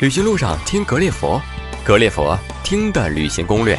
[0.00, 1.38] 旅行路上听格列佛，
[1.84, 3.78] 格列佛听的旅行攻略。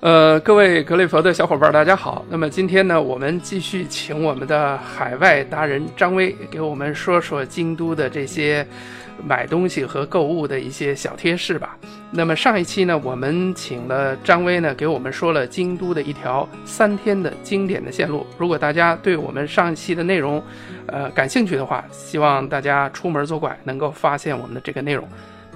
[0.00, 2.22] 呃，各位格列佛的小伙伴，大家好。
[2.28, 8.66] 那么今天呢，我们继续请我们的海外达人张威给我们说说京都的这些
[9.22, 11.76] 买东西和购物的一些小贴士吧。
[12.10, 18.26] 那么上一期呢，我们请了张威呢，给我们说了京都的一条三天的经典的线路。
[18.38, 20.42] 如果大家对我们上一期的内容，
[20.86, 25.06] 呃，感兴趣的话，希望大家出门左拐能够发现我们的这个内容。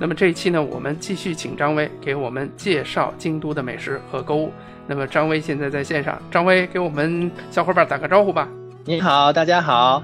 [0.01, 4.53] 那么这一期呢，我们继续请张威给我们介绍京都的美食和购物。
[4.87, 8.49] 那么张威现在在线上，张威给我们小伙伴打个招呼吧。
[8.85, 10.03] 你好，大家好。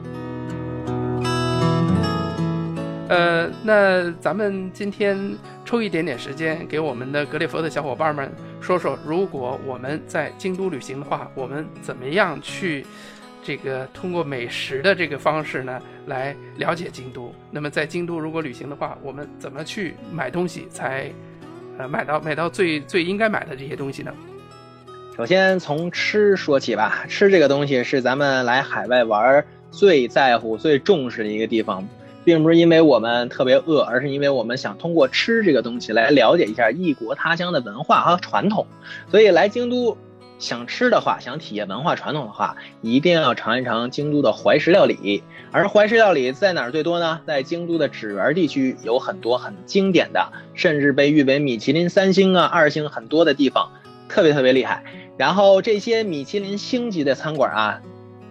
[3.15, 5.17] 呃，那咱们今天
[5.65, 8.29] 抽一点点时间，给我们的格列佛的小伙伴们
[8.61, 12.85] 说说，如果我们在京都旅行的话，我们怎么样去？
[13.45, 17.33] 这个通过美食的这个方式呢，来了解京都。
[17.53, 21.09] 那么在京都如果旅行的话，我们怎么去买东西才，
[21.79, 24.13] 呃，买到买到最最应该买的这些东西呢？
[25.17, 31.87] 首先从吃说起吧，吃这个东西是咱们来海外玩最在乎、最重视的一个地方，
[32.25, 38.67] 并不是因为我们特别饿，而是因为我们想通过吃这个东西来了解一下异国他乡的文化和传统。
[39.11, 39.97] 所以来京都。
[40.37, 45.23] 想吃的话，想体验文化传统的话，一定要尝一尝京都的怀石料理。
[45.53, 47.21] 而怀石料理在哪儿最多呢？
[47.25, 53.71] 在京都的纸园地区有很多很经典的，甚至被誉为米其林三星啊、二星很多的地方，
[54.09, 54.83] 特别特别厉害。
[55.17, 57.81] 然后这些米其林星级的餐馆啊，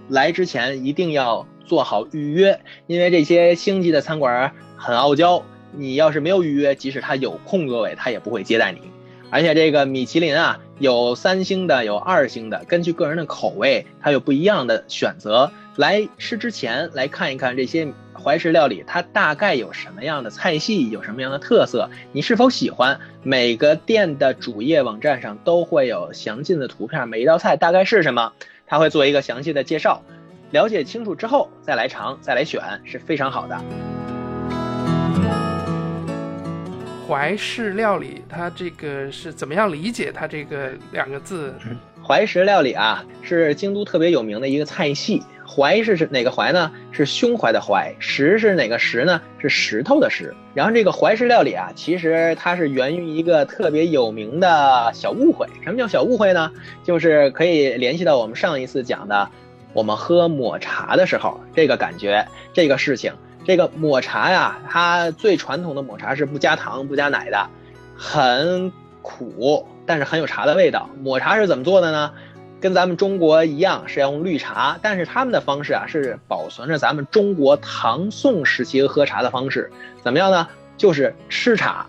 [0.10, 8.80] 来之前一定要做好预约，因为这些星级的餐馆很傲娇，你要是没有预约，即使他有空座位，他也不会接待你。
[9.32, 15.52] 而且这个米其林啊，有三星的，有二星的，根据个人的口味，它有不一样的选择。
[15.78, 23.00] 来吃之前来看一看这些怀石料理，它大概有什么样的菜系，有什么样的特色，你是否喜欢？
[23.24, 28.34] 每个店的主页网站上都会有详尽的图片，每一道菜大概是什么，
[28.68, 30.04] 他会做一个详细的介绍。
[30.54, 33.60] 了解清楚之后再来尝，再来选是非常好的。
[37.08, 41.56] 怀石料理，它这个是怎么样理解它这个两个字？
[42.08, 45.24] 怀石料理啊，是京都特别有名的一个菜系。
[45.46, 46.72] 怀是是哪个怀呢？
[46.92, 47.94] 是胸怀的怀。
[48.00, 49.20] 石是哪个石呢？
[49.40, 50.34] 是石头的石。
[50.54, 55.48] 然后这个怀石料理啊，其实它是源于一个特别有名的小误会。
[55.64, 56.52] 什么叫小误会呢？
[56.84, 59.30] 就是可以联系到我们上一次讲的，
[59.74, 63.14] 我们喝抹茶的时候，这个感觉，这个事情。
[63.46, 67.50] 这个抹茶呀，它最传统的抹茶是不加糖、不加奶的，
[67.98, 70.90] 很苦，但是很有茶的味道。
[71.02, 72.14] 抹茶是怎么做的呢？
[72.62, 79.70] 跟咱们中国一样，是要用绿茶，但是他们的方式啊，是保存着咱们中国唐宋时期喝茶的方式。
[80.02, 80.48] 怎么样呢？
[80.78, 81.86] 就是吃茶。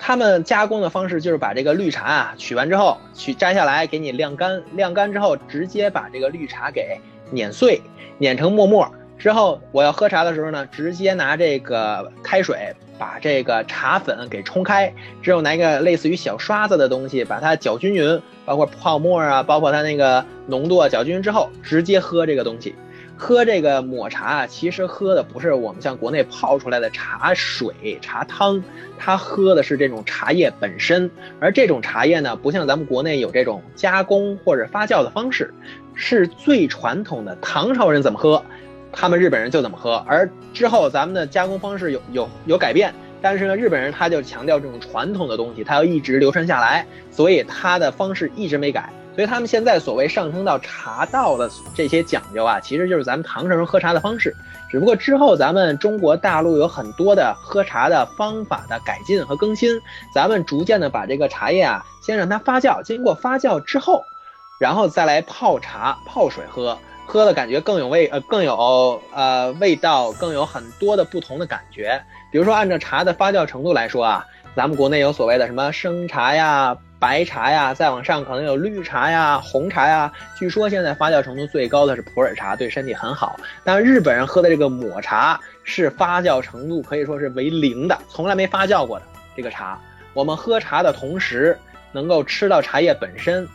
[0.00, 6.98] 他们加工的方式就是把这个绿茶啊取完之后，取摘下来给你晾干，晾干之后直接把这个绿茶给
[7.30, 7.80] 碾碎，
[8.18, 8.90] 碾成沫沫。
[9.18, 22.74] 之后我要喝茶的时候呢，直接拿这个开水把这个茶粉给冲开，之后拿一个类似于小刷子的东西把它搅均匀，包括泡沫啊，包括它那个浓度啊，搅均匀之后直接喝这个东西。
[23.20, 28.64] 喝这个抹茶啊，其实喝的不是我们像国内泡出来的茶水、茶汤，
[28.98, 31.08] 它喝的是这种茶叶本身。
[31.38, 35.52] 而这种茶叶呢，不像咱们国内有这种加工或者发酵的方式，
[35.94, 38.42] 是最传统的唐朝人怎么喝。
[38.90, 48.90] 他们日本人就怎么喝，而之后咱们的加工方式有有有改变，但是呢，日本人他就强调这种传统的东西，他要一直流传下来，所以他的方式一直没改。
[49.14, 54.34] 所以他们现在所谓上升到茶道的这些讲究啊，其实就是咱们唐朝人喝茶的方式。
[54.70, 59.80] 只不过之后咱们中国大陆有很多的喝茶的方法的改进和更新，
[60.14, 64.04] 咱们逐渐的把这个茶叶啊，先让它发酵，经过发酵之后，
[64.60, 66.78] 然后再来泡茶泡水喝。
[67.06, 72.00] 喝的感觉更有味，呃，更有呃味道，更有很多的不同的感觉。
[72.30, 74.24] 比如说，按照茶的发酵程度来说啊，
[74.54, 80.12] 咱们国内有所谓的什么生茶呀、白茶呀，再往上可能有绿茶呀、红茶呀。
[80.38, 83.40] 据说现在发酵程度最高的是普洱茶，对身体很好。
[83.64, 89.80] 但日本人喝的这个抹茶是发酵程度可以说是为零的，从来没发酵过的这个茶。
[90.12, 91.58] 我们喝茶的同时，
[91.90, 93.48] 能够吃到茶叶本身。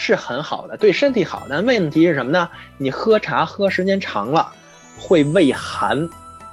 [0.00, 1.48] 是很好的，对身体好。
[1.50, 2.48] 但问题是什么呢？
[2.76, 4.52] 你喝茶喝时间长了，
[4.96, 6.08] 会胃寒。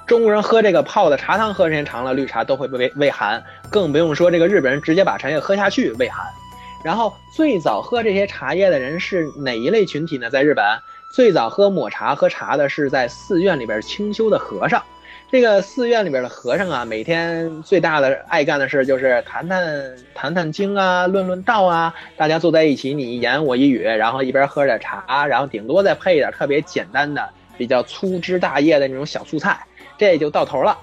[0.06, 6.24] 中国人喝这个泡的茶汤喝时间长了，绿茶都会胃胃寒，更不用说这个日本人直接把茶叶喝下去胃寒。
[6.84, 10.30] 然后最早喝这些茶叶的人是哪一类群体呢？
[10.30, 10.64] 在日本，
[11.12, 14.80] 最早喝抹茶喝茶的是在寺院里边清修的和尚。
[15.28, 21.92] 这个寺院里边的和尚啊，每天最大的爱干的事就是谈谈谈谈经啊，论论道啊。
[22.16, 27.28] 大家坐在一起，你一言我一语，然后一边喝着茶，然后顶多再配一点特别简单的、
[27.58, 29.58] 比较粗枝大叶的那种小素菜，
[29.98, 30.78] 这就到头了。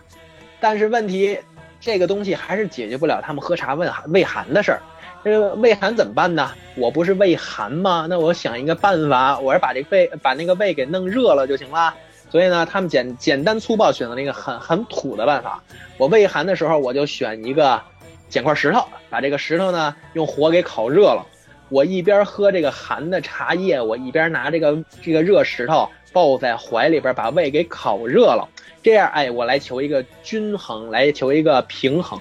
[0.59, 1.39] 但是问题，
[1.79, 4.81] 这个东西还是解决不了他们喝茶问寒胃寒的事儿。
[5.23, 6.51] 这个胃寒怎么办呢？
[6.75, 8.07] 我不是胃寒吗？
[8.09, 11.93] 那我想一个办法，我是把这胃把那个胃给弄热了就行了。
[12.29, 15.63] 所以呢，他们简简单粗暴选择了一个很很土的办法。
[15.97, 17.81] 我胃寒的时候，我就选一个
[18.27, 21.25] 捡块石头，把这个石头呢用火给烤热了。
[21.73, 28.47] 我一边喝这个寒的茶叶，我一边拿这个这个热石头抱在怀里边，把胃给烤热了。
[28.83, 32.19] 这样，哎，我来求一个均衡，来求一个平衡。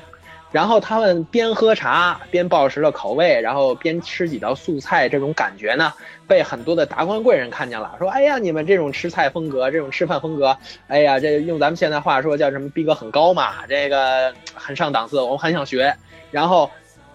[0.53, 5.93] 然后他们边喝茶边抱石头口味，然后边吃几道素菜，这种感觉呢，
[6.27, 10.57] 被很多的达官贵人看见了，说：“哎呀，你们这种吃菜风格，这种吃饭风格，
[10.89, 15.95] 哎呀，这用咱们现在话说叫什么逼格很高嘛，这个很上档次，我很想学。”
[16.31, 16.71] 然后，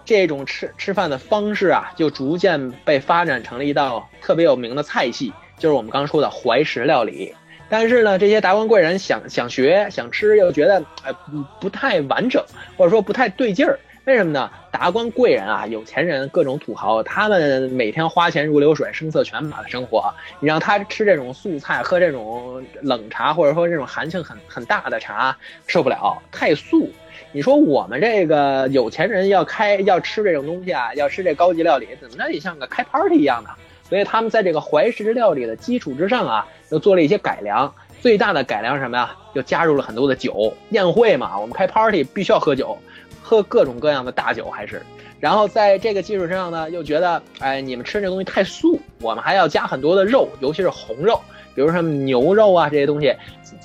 [0.07, 7.35] 这种吃吃饭的方式啊，就逐渐被发展成了一道特别有名的菜系，就是我们刚说的怀石料理。
[7.67, 12.41] 但是呢，这些达官贵人想想学想吃，又觉得哎不不太完整，
[12.77, 13.77] 或者说不太对劲儿。
[14.05, 14.49] 为什么呢？
[14.71, 20.09] 达官贵人啊，有钱人，各种土豪，他们每天花钱如流水，声色犬马的生活。
[20.39, 25.35] 你让他吃这种素菜，喝这种冷茶，或者说这种寒性很很大的茶，
[25.67, 26.89] 受不了，太素。
[27.31, 33.49] 你说我们这个有钱人要开要吃这种东西啊，要吃这高级料理，怎么着也像个开 party 一样的。
[33.87, 37.73] 所以他们在这个怀石料理的基础之上啊，又做了一些改良。
[37.99, 39.15] 最大的改良是什么呀？
[39.33, 40.53] 又加入了很多的酒。
[40.69, 42.77] 宴会嘛，我们开 party 必须要喝酒，
[43.21, 44.81] 喝各种各样的大酒还是。
[45.19, 51.19] 然后在这个基础上呢，又觉得，哎，你们吃这东西太素，我们还要加很多的肉，尤其是红肉，
[51.55, 53.15] 比如说牛肉啊这些东西，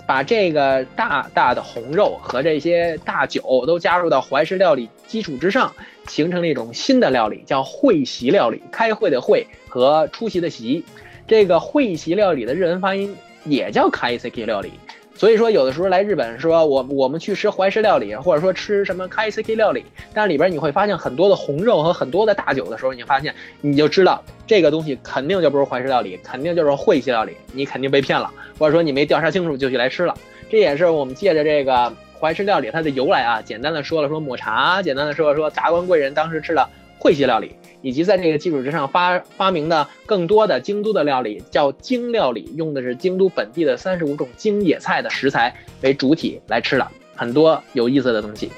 [0.06, 5.72] 把这个大大的红肉和这些大酒都加入到怀石料理基础之上，
[6.08, 8.62] 形成了一种新的料理，叫会席料理。
[8.70, 9.46] 开会的会。
[9.68, 10.84] 和出席的席，
[11.26, 14.70] 这个会席料理的日文发音也叫 kaiseki 料理。
[15.14, 28.28] 所以说，有的时候来日本，说我我们去吃怀石料理，或者说吃什么 kasiki 料理，但里边你会发现很多的红肉和很多的大酒的时候，你发现你就知道这个东西肯定就不是怀石料理，肯定就是会席料理，你肯定被骗了，
[28.58, 30.14] 或者说你没调查清楚就去来吃了。
[30.50, 36.68] 这也是我们借着这个怀石料理它的由来啊，简单的说了说抹茶，简单的说了说达官贵人当时吃的
[36.98, 37.54] 会席料理。
[37.82, 48.50] 以及在这个基础之上发发明的更多的京都的料理，叫京料理，用的是京都本地的三十五种京野菜的食材为主体来吃的，很多有意思的东西，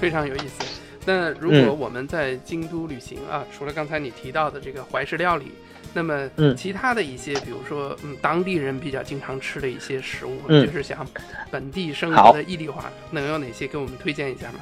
[0.00, 0.64] 非常有意思。
[1.04, 5.52] 那如果我们在京都旅行啊，除了刚才你提到的这个怀石料理，
[5.94, 11.06] 那么其他的一些，比如说嗯，当地人比较经常吃的一些食物，就是想
[11.50, 14.58] 本地生活的异地化，能有哪些给我们推荐一下吗？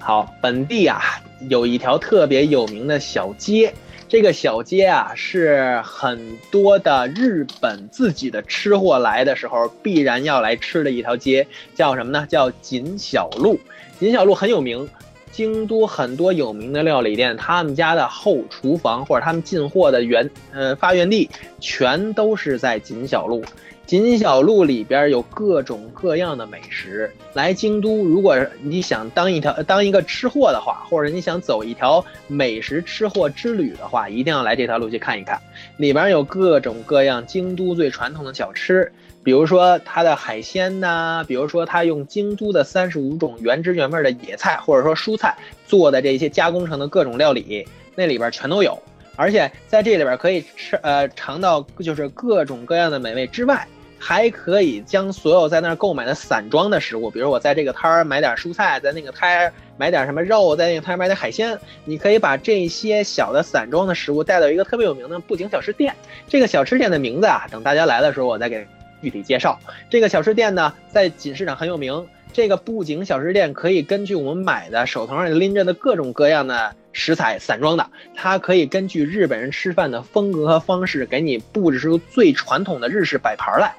[0.00, 1.00] 好，本地啊
[1.48, 3.72] 有一条特别有名的小街，
[4.08, 6.18] 这个小街啊是很
[6.50, 12.26] 多的日本自己的吃货来的时候必然要来吃的一条街，叫什么呢？
[12.28, 13.60] 叫锦小路。
[13.98, 14.88] 锦小路很有名，
[15.30, 21.28] 京都很多有名的料理店，他们家的后厨房或者他们进货的原呃发源地，
[21.60, 23.44] 全都是在锦小路。
[23.86, 27.10] 锦小路里边有各种各样的美食。
[27.32, 35.40] 来京都，如果你想当一条当一个吃货的话，或者你想走一条美食吃货之旅的话，一定要来这条路去看一看。
[35.76, 45.36] 里边有各种各样京都最传统的小吃，比如说它的海鲜呐，比如说它用京都的三十五种原汁原味的野菜或者说蔬菜
[45.66, 48.78] 做的这些加工成的各种料理，那里边全都有。
[49.16, 53.66] 而且在这里边可以吃呃尝到就是各种各样的美味之外。
[54.02, 65.94] 还可以将所有在那儿购买的散装的食物，比如我在这个摊儿买点蔬菜，在那个摊儿买点什么肉，在那个摊儿买点海鲜，你可以把这些小的散装的食物带到一个特别有名的布景小吃店。
[66.26, 68.66] 这个小吃店的名字啊，等大家来的时候我再给
[69.00, 69.58] 具体介绍。
[69.88, 72.06] 这个小吃店呢，在锦市场很有名。
[72.32, 83.74] 这个布景小吃店可以根据我们买的手头上拎着的各种各样的食材散装的，它可以根据日本人吃饭的风格和方式，给你布置出最传统的日式摆盘来。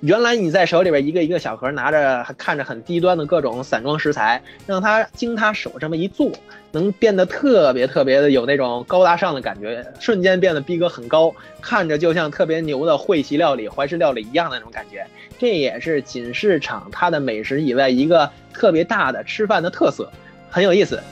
[0.00, 6.32] 原来你在手里边一个一个小盒拿着，看着很低端的各种散装食材，让他经他手这么一做，
[6.72, 15.06] 能变得特别特别的有那种高大上的感觉，瞬间变得逼格很高，看着就像特别牛的会席料理、怀石料理一样的那种感觉。
[15.40, 20.12] 这也是锦市场它的美食以外一个特别大的吃饭的特色，
[20.50, 21.02] 很有意思。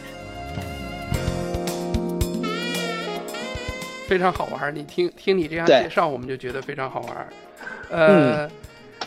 [4.06, 4.75] 非常好玩。
[4.75, 7.28] 你听听你这样介绍，我们就觉得非常好玩。
[7.88, 8.50] 呃、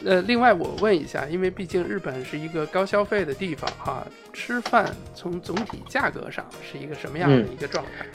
[0.04, 8.08] 呃，另外我问一下，因为毕竟日本是一个高消费的地方哈，吃饭从总体价格上是一个什么样的嗯一个状态？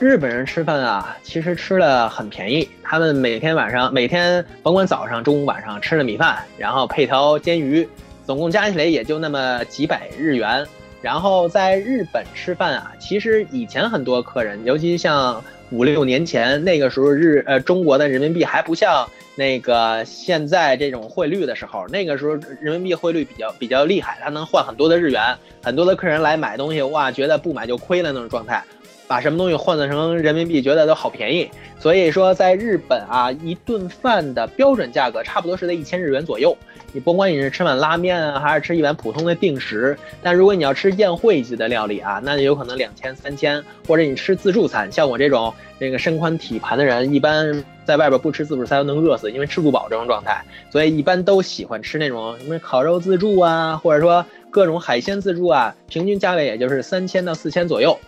[0.00, 2.66] 日本人吃饭啊，其实吃的很便宜。
[2.82, 7.86] 他们每天晚上，每天甭管早上、中午、晚上吃的米饭，然后配条煎鱼，
[8.24, 10.66] 总共加起来也就那么几百日元。
[11.02, 28.64] 然后在日本吃饭啊，其实以前很多客人，尤其像五六年前那个时候日呃中国的人民币还不像那个现在这种汇率的时候，那个时候人民币汇率比较比较厉害，它能换很多的日元，很多的客人来买东西，哇，觉得不买就亏了那种状态。
[29.10, 31.50] 把什么东西换算成人民币，觉得都好便宜。
[31.80, 36.56] 所以说，在日本啊，一顿饭的标准价格差不多是在一千日元左右。
[36.92, 50.40] 你甭管你是吃碗拉面啊，还是吃一碗普通的定食，但如果你要吃宴会级的料理啊，那就有可能两千、三千，或者你吃自助餐，像我这种这个身宽体盘的人，一般在外边不吃自助餐都能饿死，因为吃不饱这种状态，
[50.70, 57.98] 所以一般都喜欢吃那种什么烤肉自助啊，或者说各种海鲜自助啊，平均价位也就是三千到四千左右。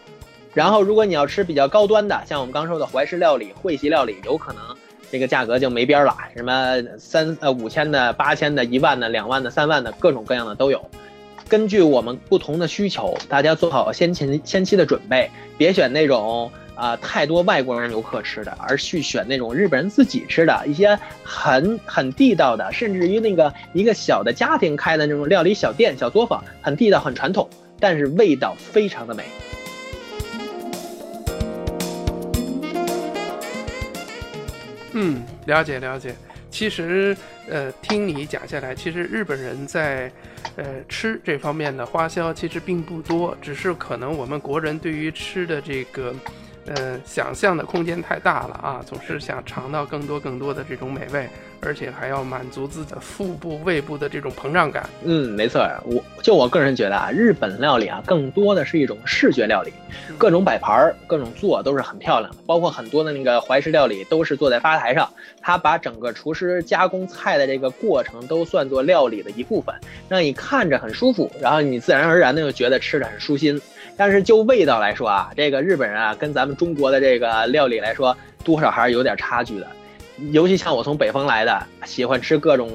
[0.55, 4.63] 然后，如果你要吃比较高端的，像我们刚说的怀石料理、会席料理，有可能
[5.11, 10.81] 这个价格就没边儿了，什么三呃五千的、八千的、一万的、两万的、三万的，各种各样的都有。
[11.49, 29.25] 根据我们不同的需求，大家做好先前先期的准备，别选那种啊、太多外国人游客吃的，而去选那种日本人自己吃的一些很很地道的，甚至于那个一个小的家庭开的那种料理小店、小作坊，很地道、很传统，但是味道非常的美。
[34.93, 36.15] 嗯，了解了解。
[36.51, 37.17] 其实，
[37.49, 40.13] 呃，听你讲下来，其实日本人在，
[40.57, 46.15] 呃，吃这方面的花销其实并不多，只是可能我们国人对于吃的这个，
[46.67, 51.29] 呃，想象的空间太大了啊，总是想尝到更多更多的这种美味，
[51.61, 54.89] 而且还要满足自己的腹部、胃部的这种膨胀感。
[55.03, 59.73] 嗯，没错，我就我个人觉得啊，日本料理啊，更多的是一种视觉料理，
[60.17, 69.75] 各种摆盘儿、各种做都是很漂亮的，包括很多的那个怀石料理都是坐在吧台上，他把整个厨师加工菜的这个过程都算作料理的一部分，
[70.09, 73.61] 让你看着很舒服，然后你自然而然的就觉得吃的很舒心。
[73.97, 79.67] 但是就味道来说啊，这个日本人啊，跟咱们中国的这个料理来说，多少还是有点差距的。
[80.31, 82.71] 尤其像我从北方来的，喜欢吃各种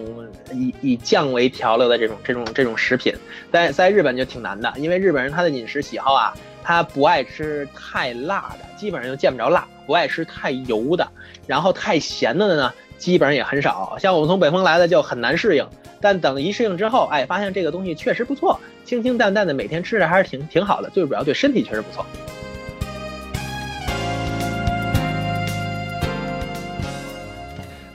[0.52, 3.14] 以以酱为调料的这种这种 这种食品，
[3.52, 6.34] 在在日本就挺难的，因为日本人他的饮食喜好啊，
[6.64, 11.08] 他不爱吃太辣的，基本上就见不着辣；不爱吃太油的，
[11.46, 13.98] 然后太咸的呢，基本上也很少。
[14.00, 15.68] 像我们从北方来的就很难适应，
[16.02, 22.06] 但等一适应之后，哎，发现这个东西确实不错，清清淡淡的，每天吃着还是挺挺好的，最主要对身体确实不错。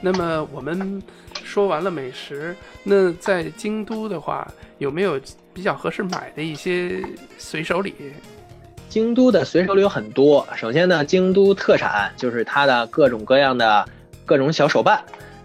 [0.04, 1.00] 那么我们
[1.44, 4.46] 说完了美食，那在京都的话，
[4.78, 5.20] 有没有
[5.54, 7.00] 比较合适买的一些
[7.38, 7.94] 随手礼？
[8.88, 10.44] 京都的随手礼有很多。
[10.56, 13.88] 首先呢，京都特产就是它的各种各样的
[14.32, 15.04] 各种小手办。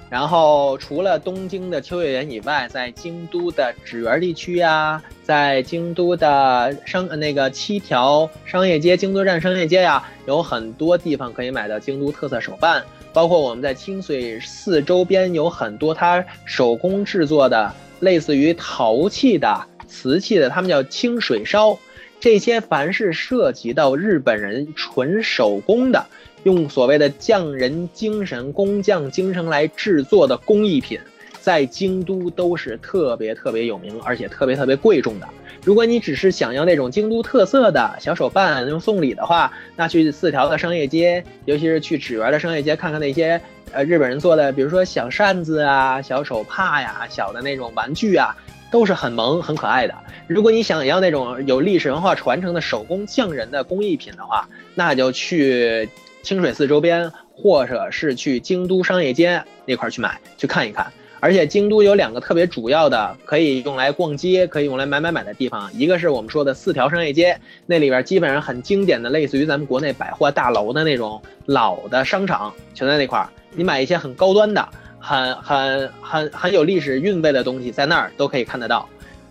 [0.10, 12.82] 然后除了东京的秋叶原以外，在京都的纸园地区呀、在京都的商那个七条商业街、京都站商业街呀、有很多地方可以买到京都特色手办。
[13.12, 21.78] 包括我们在清水寺周边有很多它手工制作的，类似于陶器的、瓷器的，他们叫清水烧。
[22.20, 26.06] 这些凡是涉及到日本人纯手工的，
[26.48, 30.98] 用所谓的匠人精神、工匠精神来制作的工艺品，
[31.42, 35.28] 在京都都是特别特别有名，而且特别特别贵重的。
[35.66, 43.42] 如果你只是想要那种京都特色的小手办用送礼的话，那去四条的商业街，尤其是去纸园的商业街，看看那些
[43.74, 48.34] 呃日本人做的，比如说小扇子啊、小手帕呀、小的那种玩具啊，
[48.72, 49.94] 都是很萌、很可爱的。
[50.28, 55.90] 如果你想要那种有历史文化传承的手工匠人的工艺品的话，那就去
[56.28, 60.92] 清水寺周边，或者是去京都商业街那块去买，去看一看。
[61.22, 73.30] 而且京都有两个特别主要的可以用来逛街、可以用来买买买的地方，一个是我们说的四条商业街，那里边基本上很经典的，类似于咱们国内百货大楼的那种老的商场，全在那块儿。
[73.56, 74.68] 你买一些很高端的、
[75.00, 78.86] 很很很很有历史韵味的东西，在那儿都可以看得到。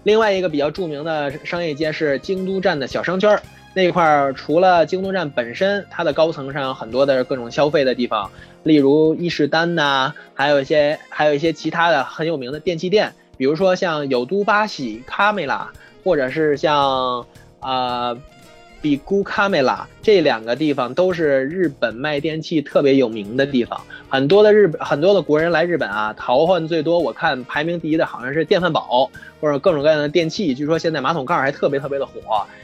[0.04, 3.42] 另外一个比较著名的商业街是京都站的小商圈儿，
[3.76, 8.30] 那块儿除了京东站本身，它的高层上很多的各种消费的地方，
[8.62, 15.71] 例如伊势丹呐、还有一些还有一些其他的很有名的电器店，比如说像有都巴喜、卡梅拉，
[16.02, 17.26] 或者是像
[17.61, 18.16] 啊
[18.80, 32.12] 比古卡梅拉这两个地方都是日本卖电器特别有名的地方，很多的日本很多的国人来日本啊，淘换最多，我看排名第一的好像是电饭煲或者各种各样的电器，据说现在马桶盖还特别特别的火。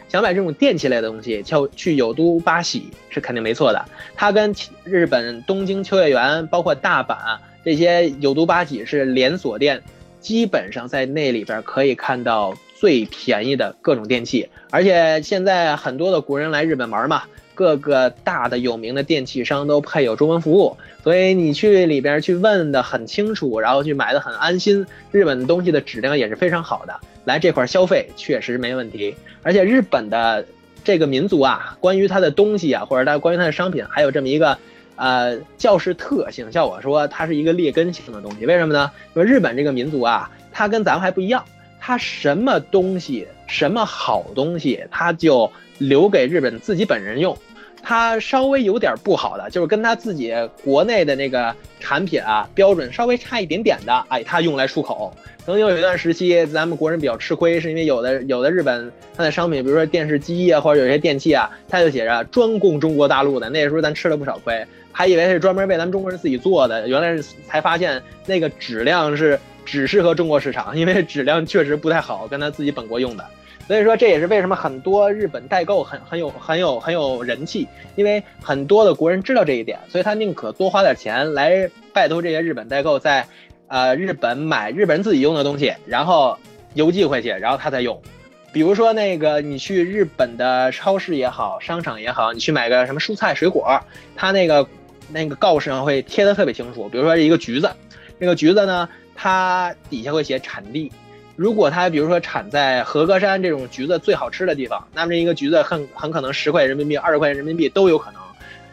[0.08, 3.82] 想买这种电器类的东西，就去有都八喜是肯定没错的。
[4.14, 4.54] 它跟
[4.84, 7.16] 日本东京秋叶原、包括大阪
[7.64, 9.82] 这些有都八喜是连锁店，
[10.20, 14.48] 基本上在那里边可以看到最便宜的各种电器。
[14.72, 17.22] 而且现在很多的国人来日本玩嘛，
[17.54, 24.84] 各个大的有名的电器商都配有中文服务，所以你去里边去问的很清楚，然后去买的很安心。
[25.12, 26.92] 日本东西的质量也是非常好的。
[27.24, 30.44] 来这块消费确实没问题，而且日本的
[30.82, 34.58] 这个民族啊，关于它的东西啊，或者它关于它的商品，还有这么一个，
[34.96, 36.50] 呃，教式特性。
[36.50, 38.90] 像我说，它是一个劣根性的东西，为什么呢？
[39.14, 41.44] 因为日本这个民族啊，它跟咱们还不一样，
[41.84, 47.36] 它什么东西，什么好东西，它就留给日本自己本人用。
[47.82, 55.12] 它稍微有点不好的，就是跟它自己国内的那个产品啊标准稍微差一点点的，哎，它用来出口。
[55.44, 63.50] 曾经有一段时期，咱们国人比较吃亏，是因为有的有的日本它的商品，比如说电视机啊，或者有些电器啊，它就写着专供中国大陆的。
[63.50, 73.24] 那时候咱吃了不少亏，还以为是专门为咱们中国人自己做的，原来是才发现那个质量是只适合中国市场， 因为质量确实不太好，跟他自己本国用的。
[73.66, 77.66] 所以说这也是为什么很多日本代购很很有很有很有人气，
[77.96, 83.26] 因为很多的国人知道这一点，所以他宁可多花点钱来拜托这些日本代购在。
[83.68, 86.36] 呃，日本买日本人自己用的东西，然后
[86.74, 87.98] 邮寄回去，然后他再用。
[88.52, 93.80] 比如说那个，你去日本的超市也好，商场也好，你去买个什么蔬菜水果，
[94.14, 94.68] 他那个
[95.10, 96.86] 那个告示上会贴的特别清楚。
[96.90, 97.70] 比如说一个橘子，
[98.18, 100.90] 那个橘子呢，它底下会写产地。
[101.36, 108.20] 如果它比如说产在和歌山这种橘子最好吃的地方，那么这一个橘子很很可能十块人民币、二十块钱人民币都有可能，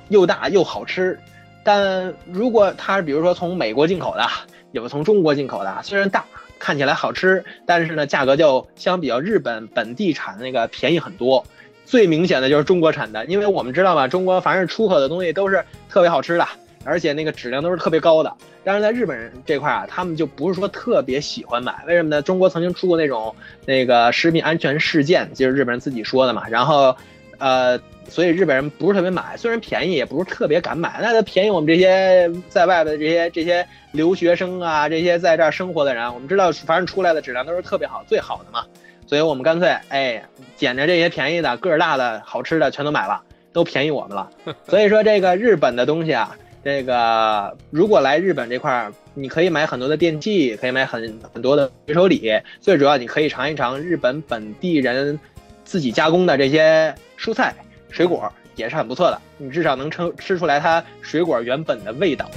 [0.10, 1.20] 又大又好吃。
[1.64, 4.28] 但如果它比如说从美国进口的。
[4.72, 6.24] 有从中国进口的，虽然大，
[6.60, 11.44] 看起来好吃，但是呢，价格就相比较日本本地产那个便宜很多。
[11.86, 16.48] 最明显的就是中国产的，因为我们知道嘛，中国凡是出口的东西都是特别好吃的，
[16.84, 18.34] 而且那个质量都是特别高的。
[18.64, 22.22] 但是在日本人这块啊，他们就不是说特别喜欢买，为什么呢？
[22.22, 26.48] 中国曾经出过那种那个食品安全事件，就是日本人自己说的嘛。
[26.50, 26.96] 然后，
[27.38, 27.80] 呃。
[28.10, 30.98] 所以日本人不是特别买，虽然便宜，也不是特别敢买。
[31.00, 38.66] 那它便宜我们这些在外的这些这些留学生啊，这些在这儿生活的人，我们知道，反正出来的质量都是特别好，最好的嘛。
[39.06, 40.24] 所以我们干脆哎，
[40.56, 43.22] 捡着这些便宜的、个儿大的、好吃的全都买了，
[43.54, 44.28] 都便宜我们了。
[44.68, 55.18] 所以说这个日本的东西啊，这个如果来日本这块儿，你可以买很多的电器，可以买很很多的随手礼，最主要你可以尝一尝日本本地人
[55.64, 57.56] 自己加工的这些蔬菜。
[57.90, 62.30] 水果也是很不错的，你至少能吃吃出来它水果原本的味道。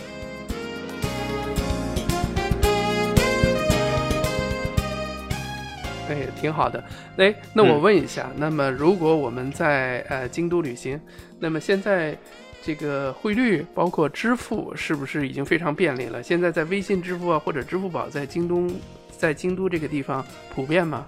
[6.09, 6.83] 哎，挺好的。
[7.17, 11.01] 哎，那我问一下，那么如果我们在呃京都旅行，
[11.39, 12.17] 那么现在
[12.64, 16.22] 这个汇率包括支付是不是已经非常便利了？
[16.22, 18.72] 现在在微信支付啊或者支付宝在京东
[19.11, 21.07] 在京都这个地方普遍吗？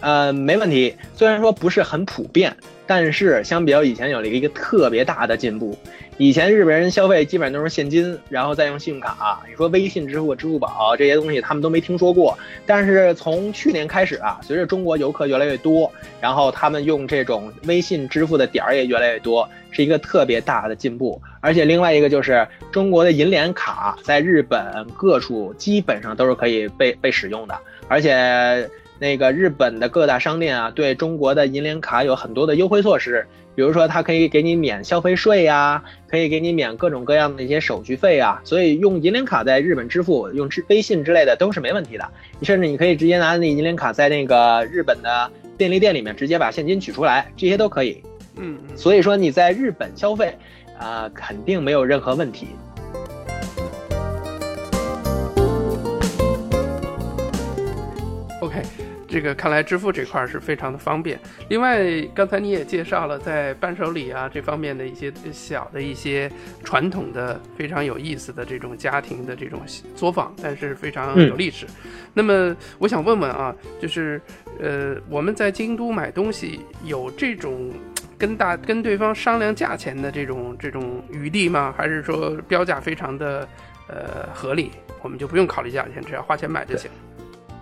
[0.00, 0.94] 呃，没问题。
[1.14, 2.56] 虽然说不是很普遍。
[2.90, 5.76] 但是相比较以前有了一个特别大的进步，
[6.16, 9.42] 以前日本人消费基本上都是现金，然后再用信用卡。
[9.46, 12.38] 你说微信支付、支付宝这些东西，他们都没听说过。
[12.64, 21.20] 但是从去年开始啊，随着中国游客越来越多，然后他们用这种微信支付的点儿也越来越多，是一个特别大的进步。
[21.42, 27.54] 而且另外一个就是中国的银联卡在日本各处基本上都是可以被被使用的，
[27.86, 28.66] 而且。
[28.98, 42.04] 那个日本的各大商店啊，对中国的银联卡有很多的优惠措施，比如说它可以给你免消费税呀，可以给你免各种各样的一些手续费啊，所以用银联卡在日本支付，用支微信之类的都是没问题的。
[42.40, 48.02] 你甚至你可以直接拿那银联卡在那个日本的便利店里面直接把现金取出来，这些都可以。
[48.36, 50.36] 嗯，所以说你在日本消费，
[50.78, 52.48] 啊，肯定没有任何问题。
[58.40, 58.62] OK。
[59.08, 61.18] 这个看来支付这块是非常的方便。
[61.48, 61.82] 另外，
[62.14, 66.30] 刚才你也介绍了在伴手礼啊这方面的一些小的一些
[66.62, 69.62] 传统的非常有意思的这种家庭的这种
[69.96, 71.66] 作坊，但是非常有历史。
[72.12, 74.20] 那么我想问问啊，就是
[74.60, 77.70] 呃我们在京都买东西有这种
[78.18, 81.72] 跟大跟对方商量价钱的这种这种余地吗？
[81.76, 83.48] 还是说标价非常的
[83.88, 86.90] 呃合理，我们就不用考虑价钱，只要花钱买就行？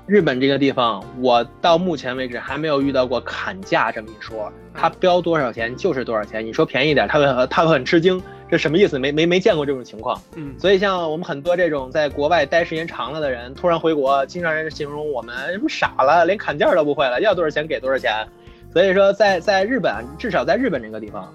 [0.06, 6.46] 日本这个地方，我到目前为止还没有遇到过砍价这么一说，他标多少钱就是多少钱。
[6.46, 9.00] 你说便宜点，他会他会很吃惊，这什么意思？
[9.00, 10.22] 没没没见过这种情况。
[10.36, 18.24] 嗯，所以像我们很多这种在国外待时间长了的人，突然回国，经常人形容我们什么傻了，连砍价都不会了，要多少钱给多少钱。
[18.72, 21.34] 所以说，在在日本，至少在日本这个地方，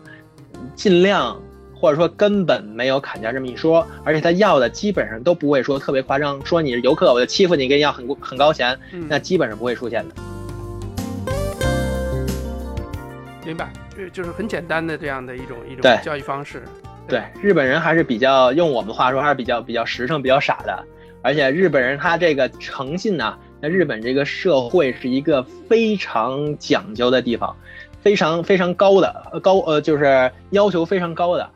[0.75, 1.37] 尽量。
[1.81, 8.77] 或者说根本没有砍价这么一说，而且他要的基本上都不会说特别夸张，说你是游客我就欺负你，给你要很很高钱，
[9.09, 10.15] 那基本上不会出现的。
[13.43, 16.61] 明白，就就是很简单的这样的一种一种教育方式。
[17.07, 20.85] 对，日本人还是比较用我们话说还是比较比较实诚、比较傻的，
[21.23, 27.57] 而且日本人他这个诚信呢，在日本这个社会是一个非常讲究的地方，
[28.01, 31.49] 非常非常高的高呃就是要求非常高的。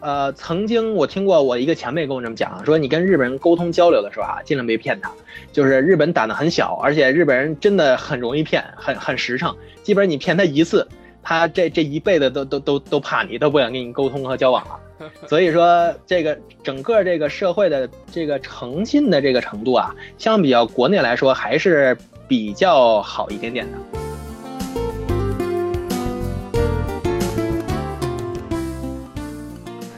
[0.00, 5.10] 呃，曾经我听过我一个前辈跟我这么讲，说你跟日本人沟通交流的时候啊，尽量别骗他。
[5.52, 9.54] 就是日本胆子很小，而且日本人真的很容易骗，很很实诚。
[9.82, 10.86] 基本上你骗他一次，
[11.22, 14.78] 他这这一辈子都都都都怕你，都不想跟你沟通和交往了。
[15.26, 24.07] 所以说，这个整个这个社会的这个诚信的这个程度啊，相比较国内来说，还是比较好一点点的。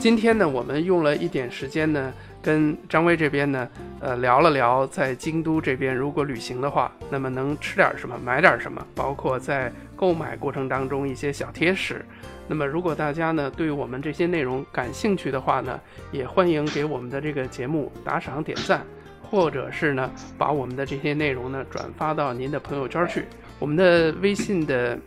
[0.00, 2.10] 今天呢，我们用了一点时间呢，
[2.40, 3.68] 跟张威这边呢，
[4.00, 12.02] 呃，聊了聊在京都这边如果旅行的话，那么能吃点什么，买点什么，包括在购买过程当中一些小贴士。
[12.48, 15.78] 那么如果大家呢对我们这些内容感兴趣的话呢，
[16.10, 18.82] 也欢迎给我们的这个节目打赏点赞，
[19.22, 23.26] 或者是呢把我们的这些内容呢转发到您的朋友圈去。
[23.58, 24.98] 我们的微信的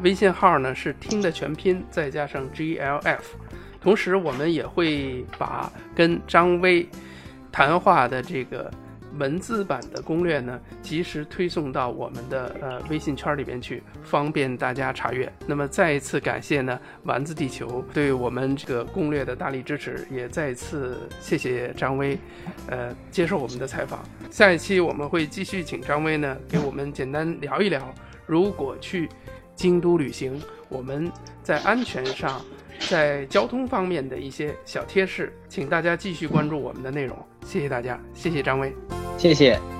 [0.00, 3.36] 微信号呢是听的全拼再加上 G L F。
[3.88, 6.86] 同时，我们也会把跟张威
[7.50, 8.70] 谈话的这个
[9.16, 15.32] 文字版的攻略呢，及时推送到我们的呃微信圈里边去，方便大家查阅。
[15.46, 22.18] 那么，再一次感谢呢丸子地球对我们这个攻略的大力支持，也再一次谢谢张威，
[22.68, 24.04] 呃，接受我们的采访。
[24.30, 27.90] 下一期我们会继续请张威呢给我们简单聊一聊，
[28.26, 29.08] 如果去
[29.54, 31.10] 京都旅行，我们
[31.42, 32.38] 在安全上。
[32.88, 37.16] 在交通方面的一些小贴士，请大家继续关注我们的内容。
[37.44, 38.72] 谢谢大家，谢谢张威，
[39.16, 39.77] 谢谢。